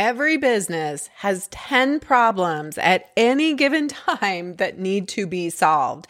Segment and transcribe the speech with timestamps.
[0.00, 6.06] Every business has 10 problems at any given time that need to be solved.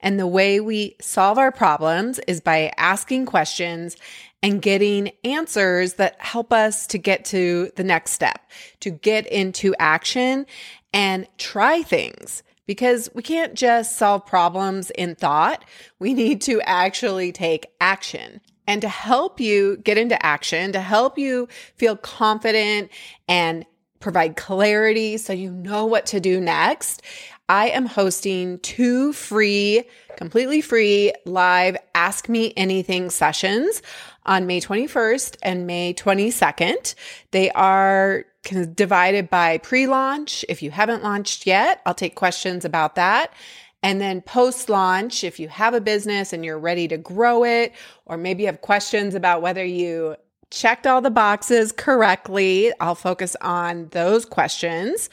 [0.00, 3.98] And the way we solve our problems is by asking questions
[4.42, 9.74] and getting answers that help us to get to the next step, to get into
[9.78, 10.46] action
[10.94, 12.42] and try things.
[12.66, 15.66] Because we can't just solve problems in thought.
[15.98, 18.40] We need to actually take action.
[18.66, 22.90] And to help you get into action, to help you feel confident
[23.28, 23.66] and
[24.00, 27.02] provide clarity so you know what to do next,
[27.48, 29.84] I am hosting two free,
[30.16, 33.82] completely free live Ask Me Anything sessions
[34.24, 36.94] on May 21st and May 22nd.
[37.32, 38.24] They are
[38.74, 40.44] divided by pre launch.
[40.48, 43.32] If you haven't launched yet, I'll take questions about that.
[43.84, 47.74] And then post launch, if you have a business and you're ready to grow it,
[48.06, 50.16] or maybe you have questions about whether you
[50.50, 55.10] checked all the boxes correctly, I'll focus on those questions.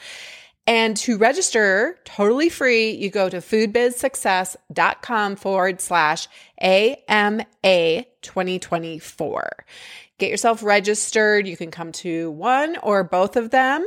[0.66, 7.44] And to register totally free, you go to foodbizsuccess.com forward slash AMA
[8.22, 9.66] 2024.
[10.16, 11.46] Get yourself registered.
[11.46, 13.86] You can come to one or both of them.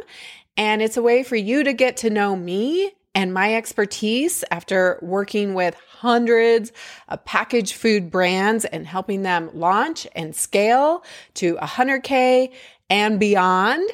[0.58, 5.00] And it's a way for you to get to know me and my expertise after
[5.02, 6.74] working with hundreds
[7.08, 11.04] of packaged food brands and helping them launch and scale
[11.36, 12.52] to 100K
[12.90, 13.90] and beyond.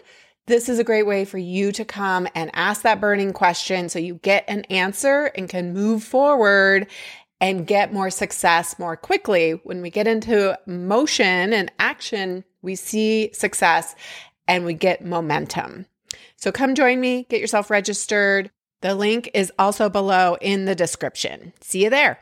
[0.48, 4.00] This is a great way for you to come and ask that burning question so
[4.00, 6.88] you get an answer and can move forward
[7.40, 9.52] and get more success more quickly.
[9.64, 13.96] When we get into motion and action, we see success
[14.48, 15.86] and we get momentum.
[16.36, 18.50] So come join me, get yourself registered.
[18.82, 21.54] The link is also below in the description.
[21.62, 22.20] See you there.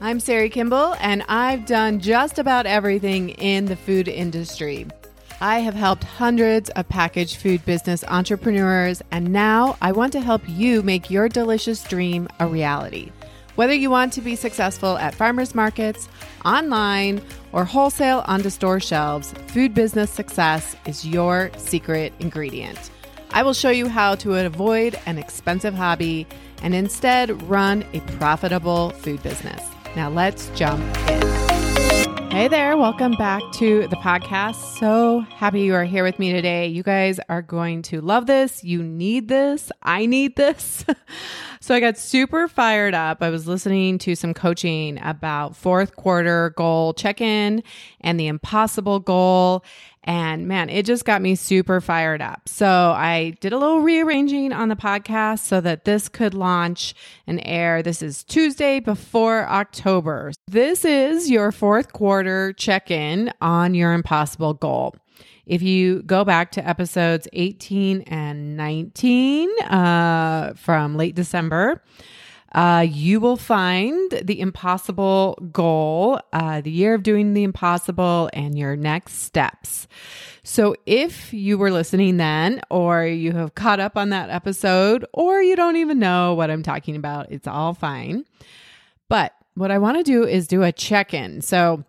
[0.00, 4.86] I'm Sari Kimbell, and I've done just about everything in the food industry.
[5.40, 10.42] I have helped hundreds of packaged food business entrepreneurs, and now I want to help
[10.46, 13.10] you make your delicious dream a reality.
[13.56, 16.08] Whether you want to be successful at farmers markets,
[16.44, 17.20] online,
[17.54, 22.90] or wholesale onto store shelves, food business success is your secret ingredient.
[23.30, 26.26] I will show you how to avoid an expensive hobby
[26.62, 29.62] and instead run a profitable food business.
[29.94, 31.43] Now let's jump in.
[32.34, 34.56] Hey there, welcome back to the podcast.
[34.80, 36.66] So happy you are here with me today.
[36.66, 38.64] You guys are going to love this.
[38.64, 39.70] You need this.
[39.84, 40.84] I need this.
[41.64, 43.22] So I got super fired up.
[43.22, 47.62] I was listening to some coaching about fourth quarter goal check in
[48.02, 49.64] and the impossible goal.
[50.04, 52.46] And man, it just got me super fired up.
[52.46, 56.94] So I did a little rearranging on the podcast so that this could launch
[57.26, 57.82] and air.
[57.82, 60.32] This is Tuesday before October.
[60.46, 64.94] This is your fourth quarter check in on your impossible goal.
[65.46, 71.82] If you go back to episodes 18 and 19 uh, from late December,
[72.54, 78.56] uh, you will find the impossible goal, uh, the year of doing the impossible, and
[78.56, 79.88] your next steps.
[80.44, 85.42] So, if you were listening then, or you have caught up on that episode, or
[85.42, 88.24] you don't even know what I'm talking about, it's all fine.
[89.08, 91.40] But what I want to do is do a check in.
[91.40, 91.84] So,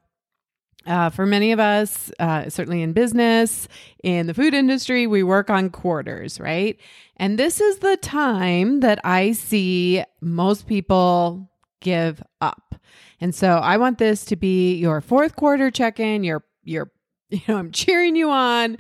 [0.86, 3.68] uh, for many of us, uh, certainly in business,
[4.04, 6.80] in the food industry, we work on quarters, right?
[7.18, 11.50] And this is the time that I see most people
[11.82, 12.76] give up.
[13.22, 16.92] And so I want this to be your fourth quarter check in, your, your,
[17.30, 18.78] you know, I'm cheering you on.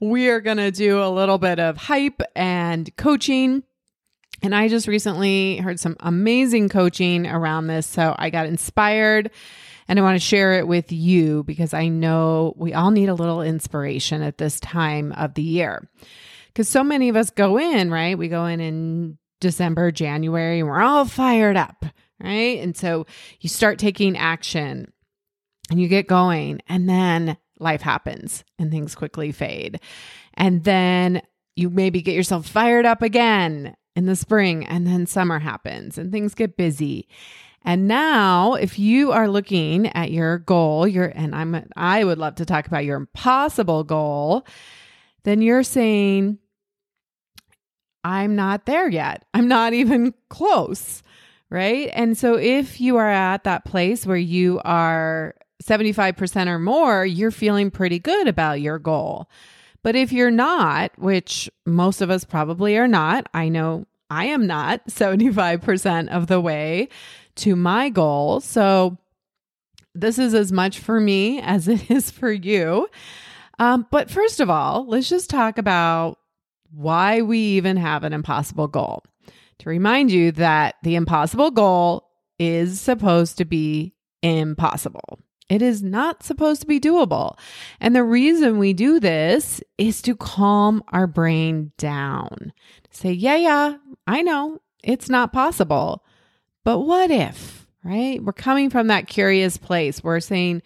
[0.00, 3.62] We are going to do a little bit of hype and coaching.
[4.42, 7.86] And I just recently heard some amazing coaching around this.
[7.86, 9.30] So I got inspired
[9.88, 13.14] and I want to share it with you because I know we all need a
[13.14, 15.88] little inspiration at this time of the year.
[16.48, 18.16] Because so many of us go in, right?
[18.16, 21.84] We go in in December, January, and we're all fired up,
[22.18, 22.58] right?
[22.60, 23.06] And so
[23.40, 24.92] you start taking action
[25.70, 29.80] and you get going, and then life happens and things quickly fade.
[30.34, 31.22] And then
[31.56, 36.12] you maybe get yourself fired up again in the spring, and then summer happens and
[36.12, 37.08] things get busy.
[37.66, 42.36] And now, if you are looking at your goal, your and I'm I would love
[42.36, 44.46] to talk about your impossible goal,
[45.24, 46.38] then you're saying
[48.04, 49.24] I'm not there yet.
[49.34, 51.02] I'm not even close,
[51.50, 51.90] right?
[51.92, 55.34] And so if you are at that place where you are
[55.64, 59.28] 75% or more, you're feeling pretty good about your goal.
[59.82, 64.46] But if you're not, which most of us probably are not, I know I am
[64.46, 66.88] not 75% of the way,
[67.36, 68.40] to my goal.
[68.40, 68.98] So
[69.94, 72.88] this is as much for me as it is for you.
[73.58, 76.18] Um, but first of all, let's just talk about
[76.70, 79.02] why we even have an impossible goal.
[79.60, 85.20] To remind you that the impossible goal is supposed to be impossible.
[85.48, 87.38] It is not supposed to be doable.
[87.80, 92.52] And the reason we do this is to calm our brain down.
[92.96, 93.76] Say, yeah, yeah,
[94.06, 96.04] I know it's not possible,
[96.64, 98.22] but what if, right?
[98.22, 100.02] We're coming from that curious place.
[100.02, 100.62] We're saying,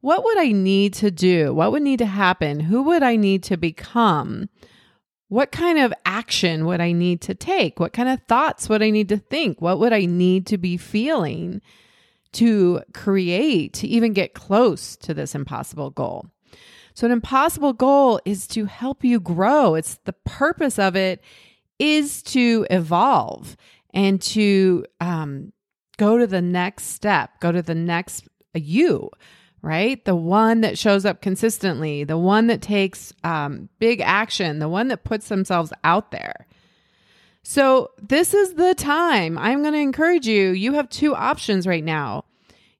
[0.00, 1.52] what would I need to do?
[1.52, 2.60] What would need to happen?
[2.60, 4.48] Who would I need to become?
[5.28, 7.80] What kind of action would I need to take?
[7.80, 9.60] What kind of thoughts would I need to think?
[9.60, 11.60] What would I need to be feeling?
[12.36, 16.26] to create, to even get close to this impossible goal.
[16.94, 19.74] So, an impossible goal is to help you grow.
[19.74, 21.22] It's the purpose of it
[21.78, 23.56] is to evolve
[23.92, 25.52] and to um,
[25.96, 29.10] go to the next step, go to the next you,
[29.62, 30.04] right?
[30.04, 34.88] The one that shows up consistently, the one that takes um, big action, the one
[34.88, 36.46] that puts themselves out there.
[37.42, 39.38] So, this is the time.
[39.38, 40.50] I'm going to encourage you.
[40.50, 42.24] You have two options right now.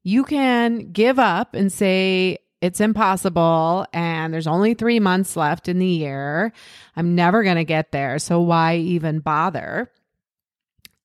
[0.02, 5.78] You can give up and say, it's impossible and there's only three months left in
[5.78, 6.52] the year.
[6.96, 8.18] I'm never going to get there.
[8.18, 9.90] So, why even bother?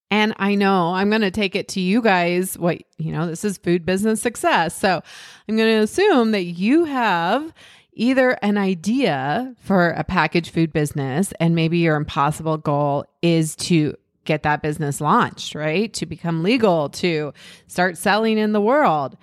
[0.10, 2.58] And I know I'm going to take it to you guys.
[2.58, 4.78] What, you know, this is food business success.
[4.78, 5.02] So,
[5.48, 7.54] I'm going to assume that you have
[7.94, 13.96] either an idea for a packaged food business and maybe your impossible goal is to
[14.24, 15.94] get that business launched, right?
[15.94, 17.34] To become legal, to
[17.68, 19.18] start selling in the world.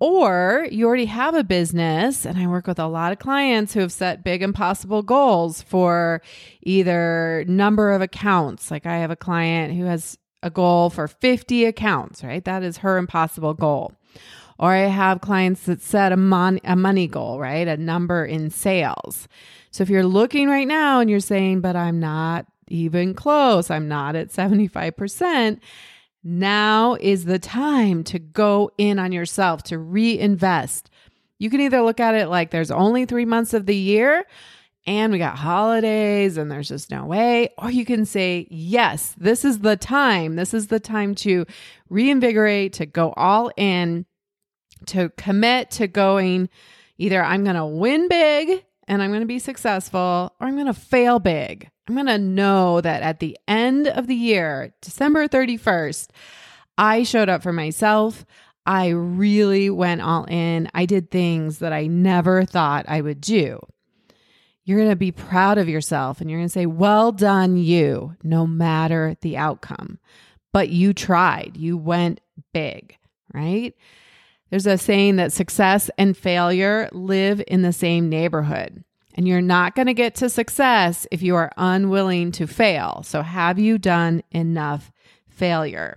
[0.00, 3.80] Or you already have a business, and I work with a lot of clients who
[3.80, 6.22] have set big impossible goals for
[6.62, 8.70] either number of accounts.
[8.70, 12.42] Like I have a client who has a goal for 50 accounts, right?
[12.44, 13.92] That is her impossible goal.
[14.58, 17.68] Or I have clients that set a, mon- a money goal, right?
[17.68, 19.28] A number in sales.
[19.70, 23.88] So if you're looking right now and you're saying, but I'm not even close, I'm
[23.88, 25.60] not at 75%,
[26.22, 30.90] now is the time to go in on yourself, to reinvest.
[31.38, 34.26] You can either look at it like there's only three months of the year
[34.86, 37.50] and we got holidays and there's just no way.
[37.58, 40.36] Or you can say, yes, this is the time.
[40.36, 41.46] This is the time to
[41.88, 44.06] reinvigorate, to go all in
[44.86, 46.48] to commit to going
[46.98, 50.66] either I'm going to win big and I'm going to be successful or I'm going
[50.66, 51.70] to fail big.
[51.86, 56.08] I'm going to know that at the end of the year, December 31st,
[56.76, 58.26] I showed up for myself.
[58.66, 60.68] I really went all in.
[60.74, 63.60] I did things that I never thought I would do.
[64.64, 68.16] You're going to be proud of yourself and you're going to say, Well done, you,
[68.24, 70.00] no matter the outcome.
[70.52, 72.20] But you tried, you went
[72.52, 72.96] big,
[73.32, 73.72] right?
[74.50, 78.84] There's a saying that success and failure live in the same neighborhood.
[79.14, 83.02] And you're not going to get to success if you are unwilling to fail.
[83.04, 84.92] So, have you done enough
[85.28, 85.96] failure?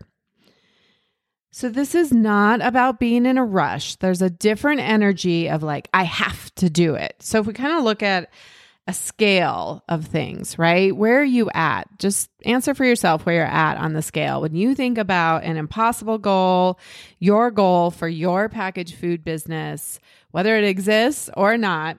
[1.51, 3.95] So, this is not about being in a rush.
[3.97, 7.15] There's a different energy of like, I have to do it.
[7.19, 8.29] So, if we kind of look at
[8.85, 10.95] a scale of things, right?
[10.95, 11.87] Where are you at?
[11.99, 14.41] Just answer for yourself where you're at on the scale.
[14.41, 16.79] When you think about an impossible goal,
[17.19, 19.99] your goal for your packaged food business,
[20.31, 21.97] whether it exists or not,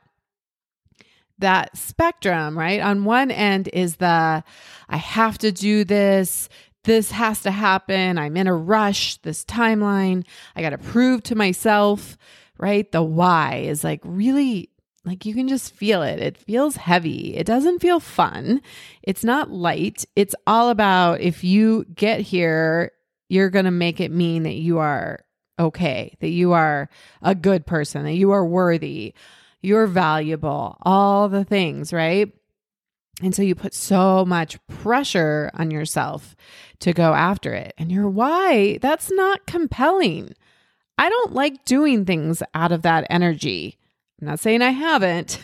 [1.38, 2.80] that spectrum, right?
[2.80, 4.44] On one end is the
[4.88, 6.48] I have to do this.
[6.84, 8.18] This has to happen.
[8.18, 9.16] I'm in a rush.
[9.22, 10.26] This timeline.
[10.54, 12.18] I got to prove to myself,
[12.58, 12.90] right?
[12.92, 14.68] The why is like really
[15.04, 16.18] like you can just feel it.
[16.18, 17.36] It feels heavy.
[17.36, 18.62] It doesn't feel fun.
[19.02, 20.04] It's not light.
[20.16, 22.92] It's all about if you get here,
[23.28, 25.20] you're going to make it mean that you are
[25.58, 26.88] okay, that you are
[27.22, 29.14] a good person, that you are worthy,
[29.62, 32.32] you're valuable, all the things, right?
[33.22, 36.34] And so you put so much pressure on yourself
[36.80, 37.72] to go after it.
[37.78, 40.34] And your why, that's not compelling.
[40.98, 43.78] I don't like doing things out of that energy.
[44.20, 45.38] I'm not saying I haven't,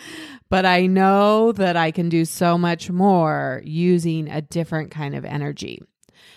[0.50, 5.24] but I know that I can do so much more using a different kind of
[5.24, 5.82] energy.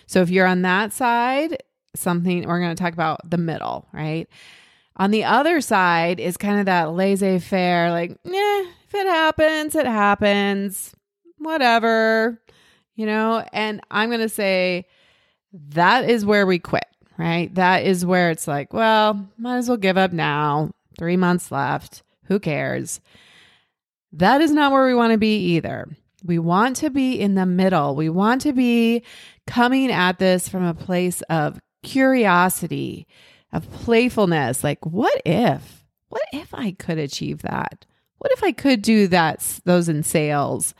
[0.06, 1.62] So if you're on that side,
[1.94, 4.28] something we're going to talk about the middle, right?
[4.96, 9.74] On the other side is kind of that laissez faire, like, yeah, if it happens,
[9.74, 10.94] it happens,
[11.38, 12.40] whatever,
[12.94, 13.44] you know?
[13.52, 14.86] And I'm going to say
[15.70, 16.86] that is where we quit,
[17.18, 17.52] right?
[17.56, 22.02] That is where it's like, well, might as well give up now three months left.
[22.24, 23.00] Who cares?
[24.12, 25.88] That is not where we want to be either.
[26.24, 27.94] We want to be in the middle.
[27.94, 29.02] We want to be
[29.46, 33.06] coming at this from a place of curiosity,
[33.52, 34.64] of playfulness.
[34.64, 35.84] Like, what if?
[36.08, 37.84] What if I could achieve that?
[38.18, 40.74] What if I could do that those in sales?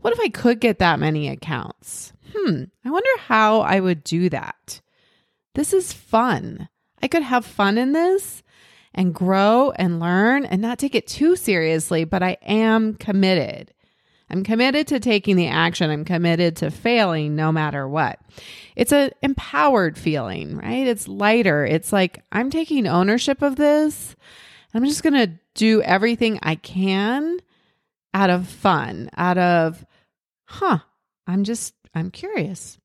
[0.00, 2.12] What if I could get that many accounts?
[2.34, 4.80] Hmm, I wonder how I would do that.
[5.54, 6.68] This is fun.
[7.02, 8.42] I could have fun in this
[8.94, 13.72] and grow and learn and not take it too seriously, but I am committed.
[14.30, 15.90] I'm committed to taking the action.
[15.90, 18.20] I'm committed to failing no matter what.
[18.76, 20.86] It's an empowered feeling, right?
[20.86, 21.66] It's lighter.
[21.66, 24.14] It's like I'm taking ownership of this.
[24.72, 27.38] I'm just going to do everything I can
[28.14, 29.84] out of fun, out of,
[30.44, 30.78] huh,
[31.26, 32.78] I'm just, I'm curious.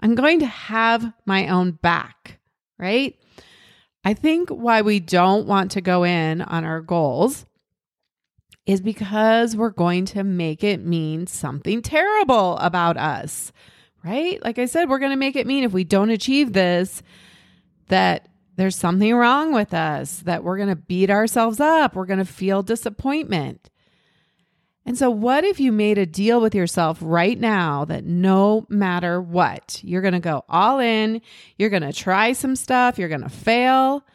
[0.00, 2.40] I'm going to have my own back,
[2.78, 3.16] right?
[4.06, 7.44] I think why we don't want to go in on our goals
[8.64, 13.50] is because we're going to make it mean something terrible about us,
[14.04, 14.40] right?
[14.44, 17.02] Like I said, we're going to make it mean if we don't achieve this,
[17.88, 22.20] that there's something wrong with us, that we're going to beat ourselves up, we're going
[22.20, 23.70] to feel disappointment.
[24.86, 29.20] And so, what if you made a deal with yourself right now that no matter
[29.20, 31.20] what, you're going to go all in,
[31.58, 34.06] you're going to try some stuff, you're going to fail,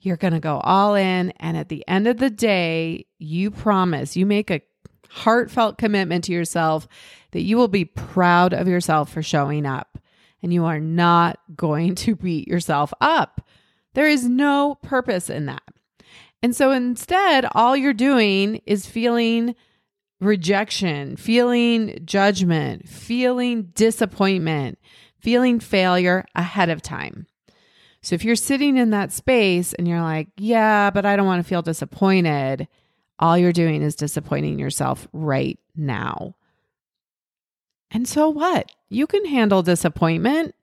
[0.00, 1.30] you're going to go all in.
[1.38, 4.62] And at the end of the day, you promise, you make a
[5.08, 6.88] heartfelt commitment to yourself
[7.30, 9.96] that you will be proud of yourself for showing up
[10.42, 13.48] and you are not going to beat yourself up.
[13.94, 15.62] There is no purpose in that.
[16.42, 19.54] And so instead, all you're doing is feeling
[20.20, 24.78] rejection, feeling judgment, feeling disappointment,
[25.18, 27.26] feeling failure ahead of time.
[28.02, 31.42] So if you're sitting in that space and you're like, yeah, but I don't want
[31.42, 32.68] to feel disappointed,
[33.18, 36.36] all you're doing is disappointing yourself right now.
[37.90, 38.70] And so what?
[38.90, 40.54] You can handle disappointment.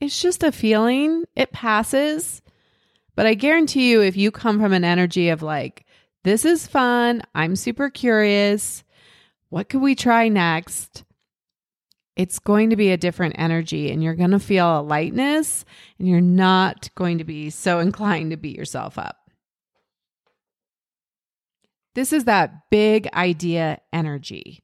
[0.00, 2.42] It's just a feeling, it passes.
[3.16, 5.86] But I guarantee you, if you come from an energy of like,
[6.24, 8.83] this is fun, I'm super curious,
[9.48, 11.04] what could we try next?
[12.16, 15.64] it's going to be a different energy and you're going to feel a lightness
[15.98, 19.16] and you're not going to be so inclined to beat yourself up.
[21.94, 24.62] This is that big idea energy.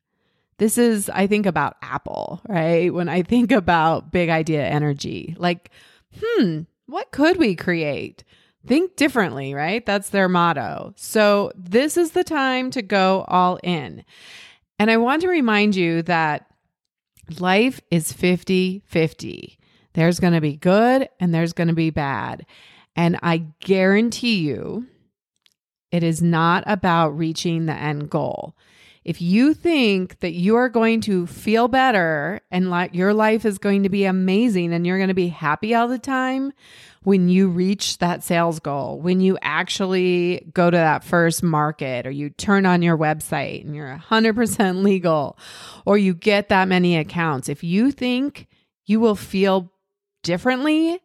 [0.59, 2.93] This is, I think about Apple, right?
[2.93, 5.71] When I think about big idea energy, like,
[6.21, 8.25] hmm, what could we create?
[8.67, 9.87] Think differently, right?
[9.87, 10.93] That's their motto.
[10.97, 14.05] So, this is the time to go all in.
[14.81, 16.47] And I want to remind you that
[17.39, 19.59] life is 50 50.
[19.93, 22.47] There's going to be good and there's going to be bad.
[22.97, 24.87] And I guarantee you,
[25.93, 28.57] it is not about reaching the end goal.
[29.03, 33.59] If you think that you are going to feel better and like your life is
[33.59, 36.53] going to be amazing and you're going to be happy all the time
[37.03, 42.11] when you reach that sales goal, when you actually go to that first market or
[42.11, 45.39] you turn on your website and you're 100% legal
[45.87, 48.49] or you get that many accounts, if you think
[48.85, 49.73] you will feel
[50.23, 51.01] differently,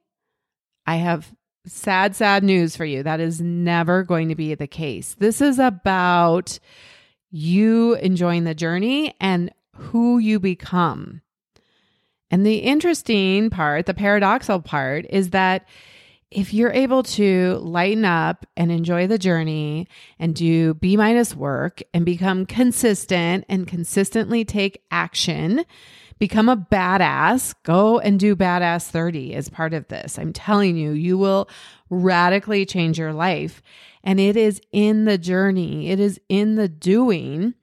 [0.86, 1.34] I have
[1.66, 3.04] sad, sad news for you.
[3.04, 5.16] That is never going to be the case.
[5.18, 6.60] This is about
[7.32, 11.22] you enjoying the journey and who you become.
[12.32, 15.68] And the interesting part, the paradoxical part, is that
[16.32, 19.88] if you're able to lighten up and enjoy the journey
[20.20, 25.66] and do B minus work and become consistent and consistently take action,
[26.20, 30.18] become a badass, go and do badass 30 as part of this.
[30.18, 31.50] I'm telling you, you will
[31.90, 33.62] radically change your life.
[34.04, 37.56] And it is in the journey, it is in the doing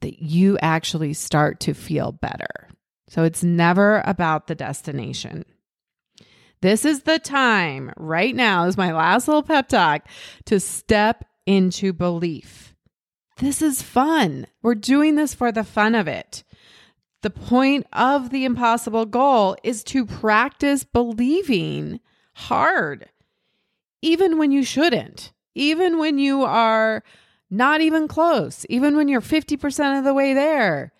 [0.00, 2.68] that you actually start to feel better.
[3.08, 5.44] So it's never about the destination.
[6.62, 10.06] This is the time right now, is my last little pep talk
[10.46, 12.74] to step into belief.
[13.38, 14.46] This is fun.
[14.62, 16.44] We're doing this for the fun of it.
[17.24, 22.00] The point of the impossible goal is to practice believing
[22.34, 23.08] hard,
[24.02, 27.02] even when you shouldn't even when you are
[27.50, 30.92] not even close, even when you're 50% of the way there.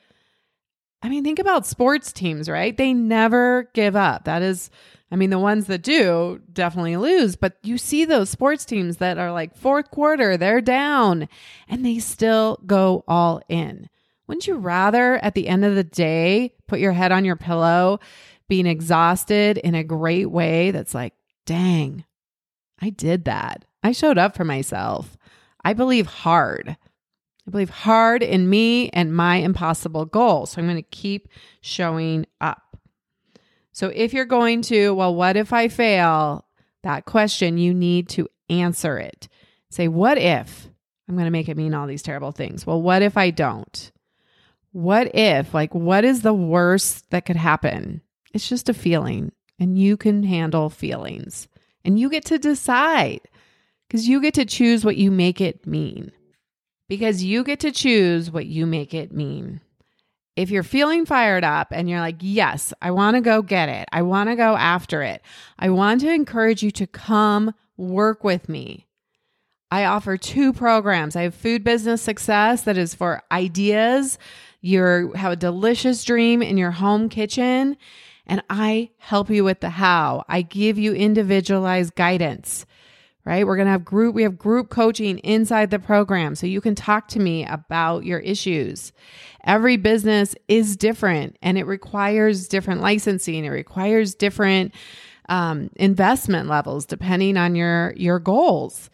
[1.02, 2.76] I mean, think about sports teams, right?
[2.76, 4.24] They never give up.
[4.24, 4.70] That is,
[5.10, 9.18] I mean, the ones that do definitely lose, but you see those sports teams that
[9.18, 11.28] are like fourth quarter, they're down
[11.68, 13.90] and they still go all in.
[14.26, 18.00] Wouldn't you rather at the end of the day put your head on your pillow,
[18.48, 21.14] being exhausted in a great way that's like,
[21.46, 22.04] dang,
[22.80, 23.64] I did that.
[23.82, 25.16] I showed up for myself.
[25.64, 26.76] I believe hard.
[27.46, 30.46] I believe hard in me and my impossible goal.
[30.46, 31.28] So I'm going to keep
[31.60, 32.78] showing up.
[33.72, 36.46] So if you're going to, well, what if I fail?
[36.84, 39.28] that question, you need to answer it.
[39.70, 40.70] Say, what if
[41.08, 42.64] I'm going to make it mean all these terrible things?
[42.64, 43.90] Well, what if I don't?
[44.74, 48.00] What if, like, what is the worst that could happen?
[48.32, 51.46] It's just a feeling, and you can handle feelings,
[51.84, 53.20] and you get to decide
[53.86, 56.10] because you get to choose what you make it mean.
[56.88, 59.60] Because you get to choose what you make it mean.
[60.34, 63.88] If you're feeling fired up and you're like, yes, I want to go get it,
[63.92, 65.22] I want to go after it,
[65.56, 68.88] I want to encourage you to come work with me.
[69.70, 71.14] I offer two programs.
[71.14, 74.18] I have Food Business Success that is for ideas.
[74.64, 77.76] You have a delicious dream in your home kitchen,
[78.26, 80.24] and I help you with the how.
[80.28, 82.64] I give you individualized guidance
[83.24, 83.46] right?
[83.46, 86.34] We're going to have group, we have group coaching inside the program.
[86.34, 88.92] So you can talk to me about your issues.
[89.44, 93.44] Every business is different and it requires different licensing.
[93.44, 94.74] It requires different
[95.28, 98.90] um, investment levels depending on your, your goals.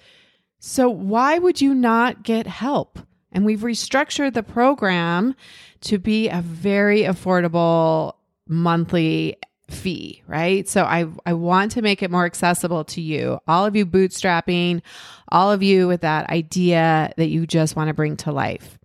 [0.60, 3.00] So why would you not get help?
[3.32, 5.34] And we've restructured the program
[5.82, 8.14] to be a very affordable
[8.48, 9.36] monthly
[9.70, 10.68] fee, right?
[10.68, 13.38] So I I want to make it more accessible to you.
[13.46, 14.82] All of you bootstrapping,
[15.28, 18.78] all of you with that idea that you just want to bring to life.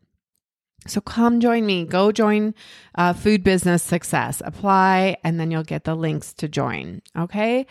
[0.87, 1.85] So come join me.
[1.85, 2.53] Go join
[2.93, 4.41] uh, Food Business Success.
[4.45, 7.01] Apply, and then you'll get the links to join.
[7.17, 7.65] Okay.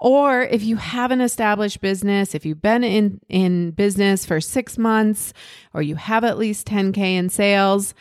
[0.00, 4.78] Or if you have an established business, if you've been in, in business for six
[4.78, 5.34] months,
[5.74, 7.94] or you have at least 10K in sales,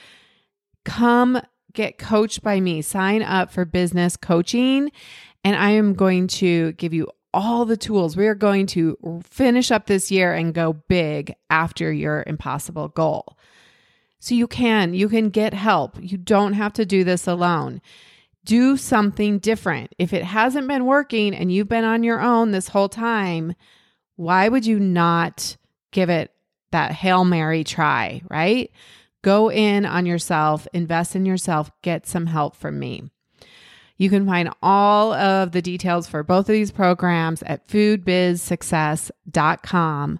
[0.85, 1.41] come
[1.73, 2.81] get coached by me.
[2.81, 4.91] Sign up for business coaching,
[5.43, 8.15] and I am going to give you all the tools.
[8.15, 13.37] We are going to finish up this year and go big after your impossible goal.
[14.19, 15.95] So you can, you can get help.
[16.01, 17.81] You don't have to do this alone.
[18.45, 19.93] Do something different.
[19.99, 23.53] If it hasn't been working and you've been on your own this whole time,
[24.15, 25.55] why would you not
[25.91, 26.31] give it
[26.71, 28.71] that Hail Mary try, right?
[29.21, 33.03] Go in on yourself, invest in yourself, get some help from me.
[33.97, 40.19] You can find all of the details for both of these programs at foodbizsuccess.com.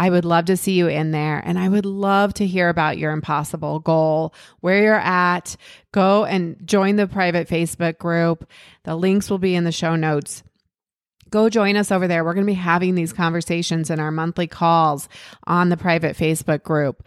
[0.00, 2.96] I would love to see you in there and I would love to hear about
[2.96, 5.56] your impossible goal, where you're at.
[5.92, 8.48] Go and join the private Facebook group.
[8.84, 10.42] The links will be in the show notes
[11.28, 12.24] go join us over there.
[12.24, 15.08] We're going to be having these conversations in our monthly calls
[15.46, 17.04] on the private Facebook group.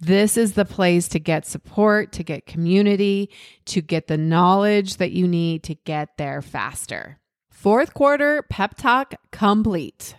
[0.00, 3.28] This is the place to get support, to get community,
[3.66, 7.18] to get the knowledge that you need to get there faster.
[7.50, 10.14] Fourth quarter pep talk complete.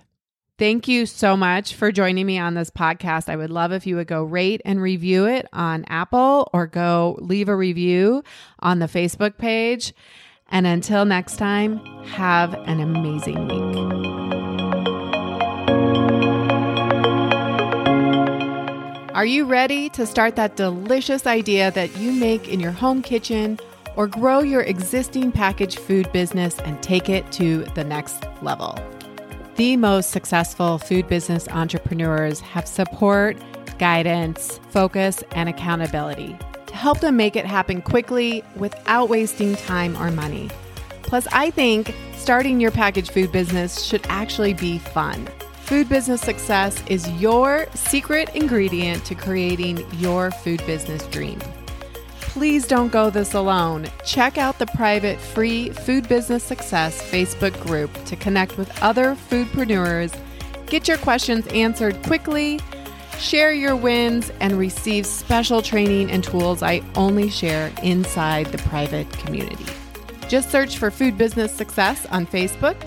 [0.57, 3.29] Thank you so much for joining me on this podcast.
[3.29, 7.15] I would love if you would go rate and review it on Apple or go
[7.21, 8.23] leave a review
[8.59, 9.93] on the Facebook page.
[10.49, 13.77] And until next time, have an amazing week.
[19.13, 23.59] Are you ready to start that delicious idea that you make in your home kitchen
[23.95, 28.75] or grow your existing packaged food business and take it to the next level?
[29.57, 33.35] The most successful food business entrepreneurs have support,
[33.79, 40.11] guidance, focus, and accountability to help them make it happen quickly without wasting time or
[40.11, 40.51] money.
[41.01, 45.27] Plus, I think starting your packaged food business should actually be fun.
[45.61, 51.39] Food business success is your secret ingredient to creating your food business dream.
[52.37, 53.87] Please don't go this alone.
[54.05, 60.15] Check out the private free Food Business Success Facebook group to connect with other foodpreneurs,
[60.67, 62.59] get your questions answered quickly,
[63.17, 69.09] share your wins, and receive special training and tools I only share inside the private
[69.13, 69.65] community.
[70.27, 72.77] Just search for Food Business Success on Facebook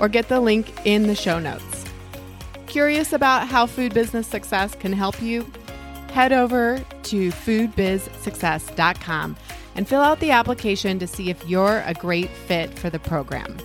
[0.00, 1.84] or get the link in the show notes.
[2.68, 5.50] Curious about how food business success can help you?
[6.12, 9.36] Head over to foodbizsuccess.com
[9.76, 13.56] and fill out the application to see if you're a great fit for the program.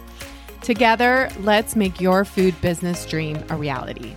[0.61, 4.15] Together, let's make your food business dream a reality.